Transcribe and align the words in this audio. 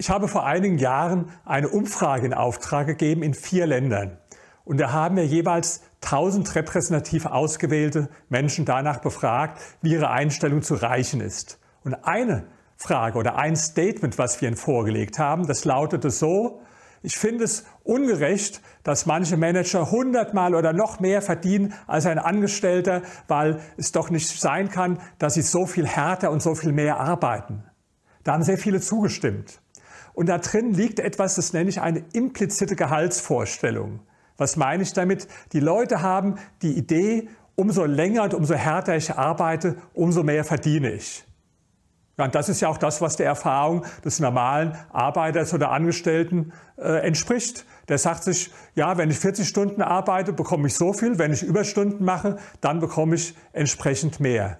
Ich 0.00 0.08
habe 0.08 0.28
vor 0.28 0.46
einigen 0.46 0.78
Jahren 0.78 1.28
eine 1.44 1.68
Umfrage 1.68 2.24
in 2.24 2.32
Auftrag 2.32 2.86
gegeben 2.86 3.22
in 3.22 3.34
vier 3.34 3.66
Ländern. 3.66 4.16
Und 4.64 4.80
da 4.80 4.92
haben 4.92 5.16
wir 5.16 5.26
jeweils 5.26 5.82
1000 6.02 6.54
repräsentativ 6.54 7.26
ausgewählte 7.26 8.08
Menschen 8.30 8.64
danach 8.64 9.02
befragt, 9.02 9.60
wie 9.82 9.92
ihre 9.92 10.08
Einstellung 10.08 10.62
zu 10.62 10.72
Reichen 10.72 11.20
ist. 11.20 11.58
Und 11.84 12.06
eine 12.06 12.46
Frage 12.78 13.18
oder 13.18 13.36
ein 13.36 13.56
Statement, 13.56 14.16
was 14.16 14.40
wir 14.40 14.48
ihnen 14.48 14.56
vorgelegt 14.56 15.18
haben, 15.18 15.46
das 15.46 15.66
lautete 15.66 16.08
so, 16.10 16.62
ich 17.02 17.18
finde 17.18 17.44
es 17.44 17.66
ungerecht, 17.84 18.62
dass 18.82 19.04
manche 19.04 19.36
Manager 19.36 19.90
hundertmal 19.90 20.54
oder 20.54 20.72
noch 20.72 21.00
mehr 21.00 21.20
verdienen 21.20 21.74
als 21.86 22.06
ein 22.06 22.18
Angestellter, 22.18 23.02
weil 23.28 23.60
es 23.76 23.92
doch 23.92 24.08
nicht 24.08 24.30
sein 24.40 24.70
kann, 24.70 24.98
dass 25.18 25.34
sie 25.34 25.42
so 25.42 25.66
viel 25.66 25.86
härter 25.86 26.30
und 26.30 26.40
so 26.40 26.54
viel 26.54 26.72
mehr 26.72 26.98
arbeiten. 26.98 27.64
Da 28.24 28.32
haben 28.32 28.42
sehr 28.42 28.56
viele 28.56 28.80
zugestimmt. 28.80 29.60
Und 30.12 30.28
da 30.28 30.38
drin 30.38 30.74
liegt 30.74 31.00
etwas, 31.00 31.36
das 31.36 31.52
nenne 31.52 31.70
ich 31.70 31.80
eine 31.80 32.04
implizite 32.12 32.76
Gehaltsvorstellung. 32.76 34.00
Was 34.36 34.56
meine 34.56 34.82
ich 34.82 34.92
damit? 34.92 35.28
Die 35.52 35.60
Leute 35.60 36.02
haben 36.02 36.36
die 36.62 36.76
Idee, 36.76 37.28
umso 37.56 37.84
länger 37.84 38.24
und 38.24 38.34
umso 38.34 38.54
härter 38.54 38.96
ich 38.96 39.14
arbeite, 39.14 39.76
umso 39.92 40.22
mehr 40.22 40.44
verdiene 40.44 40.92
ich. 40.92 41.24
Und 42.16 42.34
das 42.34 42.48
ist 42.48 42.60
ja 42.60 42.68
auch 42.68 42.78
das, 42.78 43.00
was 43.00 43.16
der 43.16 43.26
Erfahrung 43.26 43.84
des 44.04 44.20
normalen 44.20 44.76
Arbeiters 44.92 45.54
oder 45.54 45.70
Angestellten 45.70 46.52
äh, 46.76 47.06
entspricht. 47.06 47.64
Der 47.88 47.98
sagt 47.98 48.24
sich, 48.24 48.50
ja, 48.74 48.98
wenn 48.98 49.10
ich 49.10 49.18
40 49.18 49.48
Stunden 49.48 49.82
arbeite, 49.82 50.32
bekomme 50.32 50.68
ich 50.68 50.74
so 50.74 50.92
viel. 50.92 51.18
Wenn 51.18 51.32
ich 51.32 51.42
Überstunden 51.42 52.04
mache, 52.04 52.36
dann 52.60 52.80
bekomme 52.80 53.14
ich 53.14 53.34
entsprechend 53.52 54.20
mehr. 54.20 54.58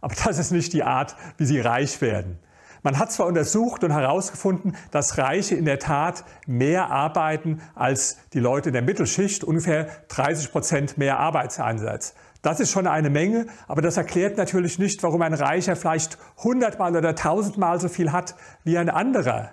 Aber 0.00 0.14
das 0.24 0.38
ist 0.38 0.52
nicht 0.52 0.72
die 0.72 0.82
Art, 0.82 1.16
wie 1.38 1.46
sie 1.46 1.60
reich 1.60 2.00
werden. 2.00 2.38
Man 2.86 3.00
hat 3.00 3.10
zwar 3.10 3.26
untersucht 3.26 3.82
und 3.82 3.90
herausgefunden, 3.90 4.76
dass 4.92 5.18
Reiche 5.18 5.56
in 5.56 5.64
der 5.64 5.80
Tat 5.80 6.22
mehr 6.46 6.88
arbeiten 6.88 7.60
als 7.74 8.18
die 8.32 8.38
Leute 8.38 8.68
in 8.68 8.74
der 8.74 8.82
Mittelschicht, 8.82 9.42
ungefähr 9.42 9.88
30 10.06 10.52
Prozent 10.52 10.96
mehr 10.96 11.18
Arbeitseinsatz. 11.18 12.14
Das 12.42 12.60
ist 12.60 12.70
schon 12.70 12.86
eine 12.86 13.10
Menge, 13.10 13.46
aber 13.66 13.82
das 13.82 13.96
erklärt 13.96 14.36
natürlich 14.36 14.78
nicht, 14.78 15.02
warum 15.02 15.20
ein 15.22 15.34
Reicher 15.34 15.74
vielleicht 15.74 16.16
hundertmal 16.44 16.96
oder 16.96 17.16
tausendmal 17.16 17.80
so 17.80 17.88
viel 17.88 18.12
hat 18.12 18.36
wie 18.62 18.78
ein 18.78 18.88
anderer. 18.88 19.50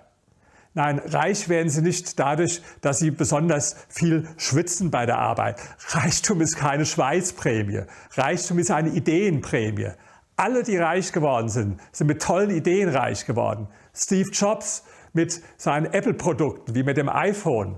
Nein, 0.76 1.00
reich 1.00 1.50
werden 1.50 1.70
sie 1.70 1.82
nicht 1.82 2.20
dadurch, 2.20 2.62
dass 2.82 3.00
sie 3.00 3.10
besonders 3.10 3.76
viel 3.90 4.28
schwitzen 4.38 4.92
bei 4.92 5.08
der 5.08 5.18
Arbeit. 5.18 5.60
Reichtum 5.90 6.40
ist 6.40 6.56
keine 6.56 6.86
Schweißprämie. 6.86 7.82
Reichtum 8.12 8.60
ist 8.60 8.70
eine 8.70 8.90
Ideenprämie. 8.90 9.90
Alle, 10.36 10.64
die 10.64 10.78
reich 10.78 11.12
geworden 11.12 11.50
sind, 11.50 11.80
sind 11.92 12.08
mit 12.08 12.22
tollen 12.22 12.50
Ideen 12.50 12.90
reich 12.90 13.26
geworden. 13.26 13.68
Steve 13.94 14.30
Jobs 14.32 14.84
mit 15.14 15.42
seinen 15.58 15.86
Apple-Produkten, 15.94 16.74
wie 16.74 16.84
mit 16.84 16.98
dem 16.98 17.10
iPhone. 17.10 17.78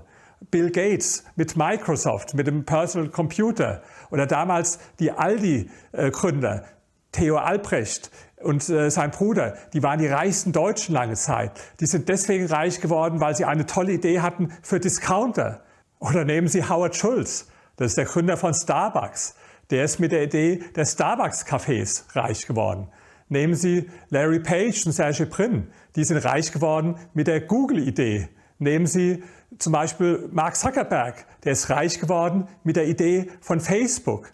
Bill 0.50 0.70
Gates 0.70 1.24
mit 1.36 1.56
Microsoft, 1.56 2.34
mit 2.34 2.46
dem 2.46 2.64
Personal 2.64 3.08
Computer. 3.08 3.82
Oder 4.10 4.26
damals 4.26 4.78
die 4.98 5.10
Aldi-Gründer, 5.10 6.64
Theo 7.12 7.36
Albrecht 7.36 8.10
und 8.42 8.68
äh, 8.68 8.90
sein 8.90 9.10
Bruder, 9.10 9.56
die 9.72 9.82
waren 9.82 9.98
die 9.98 10.06
reichsten 10.06 10.52
Deutschen 10.52 10.94
lange 10.94 11.14
Zeit. 11.14 11.52
Die 11.80 11.86
sind 11.86 12.08
deswegen 12.08 12.46
reich 12.46 12.80
geworden, 12.80 13.20
weil 13.20 13.34
sie 13.34 13.46
eine 13.46 13.66
tolle 13.66 13.92
Idee 13.92 14.20
hatten 14.20 14.52
für 14.62 14.78
Discounter. 14.78 15.62
Oder 15.98 16.24
nehmen 16.24 16.48
Sie 16.48 16.68
Howard 16.68 16.94
Schulz, 16.94 17.48
das 17.76 17.88
ist 17.88 17.98
der 17.98 18.04
Gründer 18.04 18.36
von 18.36 18.52
Starbucks. 18.52 19.34
Der 19.70 19.84
ist 19.84 19.98
mit 19.98 20.12
der 20.12 20.22
Idee 20.22 20.60
der 20.74 20.84
Starbucks-Cafés 20.84 22.14
reich 22.14 22.46
geworden. 22.46 22.88
Nehmen 23.28 23.54
Sie 23.54 23.90
Larry 24.10 24.38
Page 24.38 24.86
und 24.86 24.92
Sergey 24.92 25.26
Brin, 25.26 25.68
die 25.96 26.04
sind 26.04 26.18
reich 26.18 26.52
geworden 26.52 26.96
mit 27.14 27.26
der 27.26 27.40
Google-Idee. 27.40 28.28
Nehmen 28.58 28.86
Sie 28.86 29.24
zum 29.58 29.72
Beispiel 29.72 30.28
Mark 30.32 30.56
Zuckerberg, 30.56 31.26
der 31.44 31.52
ist 31.52 31.68
reich 31.70 31.98
geworden 31.98 32.46
mit 32.62 32.76
der 32.76 32.86
Idee 32.86 33.28
von 33.40 33.60
Facebook. 33.60 34.32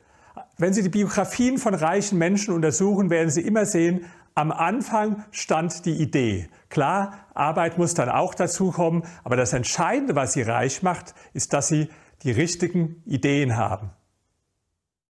Wenn 0.58 0.74
Sie 0.74 0.82
die 0.82 0.90
Biografien 0.90 1.58
von 1.58 1.74
reichen 1.74 2.18
Menschen 2.18 2.54
untersuchen, 2.54 3.08
werden 3.08 3.30
Sie 3.30 3.40
immer 3.40 3.64
sehen, 3.64 4.04
am 4.34 4.52
Anfang 4.52 5.24
stand 5.30 5.84
die 5.84 6.00
Idee. 6.00 6.48
Klar, 6.68 7.18
Arbeit 7.34 7.78
muss 7.78 7.94
dann 7.94 8.08
auch 8.08 8.34
dazukommen, 8.34 9.02
aber 9.24 9.36
das 9.36 9.52
Entscheidende, 9.52 10.14
was 10.14 10.34
Sie 10.34 10.42
reich 10.42 10.82
macht, 10.82 11.14
ist, 11.32 11.52
dass 11.52 11.68
Sie 11.68 11.88
die 12.22 12.30
richtigen 12.30 13.02
Ideen 13.06 13.56
haben. 13.56 13.90